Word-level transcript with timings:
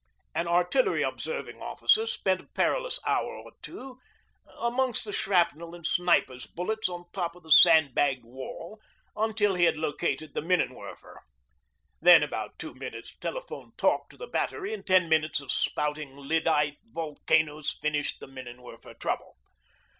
An 0.33 0.47
Artillery 0.47 1.03
Observing 1.03 1.61
Officer 1.61 2.07
spent 2.07 2.41
a 2.41 2.47
perilous 2.55 2.99
hour 3.05 3.35
or 3.35 3.51
two 3.61 3.99
amongst 4.57 5.05
the 5.05 5.13
shrapnel 5.13 5.75
and 5.75 5.85
snipers' 5.85 6.47
bullets 6.47 6.89
on 6.89 7.05
top 7.13 7.35
of 7.35 7.43
the 7.43 7.51
sandbagged 7.51 8.25
wall, 8.25 8.79
until 9.15 9.53
he 9.53 9.65
had 9.65 9.77
located 9.77 10.33
the 10.33 10.41
minnenwerfer. 10.41 11.17
Then 12.01 12.23
about 12.23 12.57
two 12.57 12.73
minutes' 12.73 13.15
telephoned 13.21 13.77
talk 13.77 14.09
to 14.09 14.17
the 14.17 14.25
Battery 14.25 14.73
and 14.73 14.83
ten 14.87 15.07
minutes 15.07 15.39
of 15.39 15.51
spouting 15.51 16.17
lyddite 16.17 16.77
volcanoes 16.85 17.69
finished 17.79 18.19
the 18.19 18.27
minnenwerfer 18.27 18.95
trouble. 18.99 19.35